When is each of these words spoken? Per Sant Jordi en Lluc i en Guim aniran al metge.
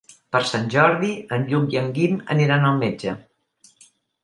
Per 0.35 0.39
Sant 0.51 0.63
Jordi 0.75 1.09
en 1.37 1.45
Lluc 1.51 1.77
i 1.77 1.79
en 1.83 1.93
Guim 1.99 2.17
aniran 2.37 2.69
al 2.73 2.83
metge. 2.83 3.17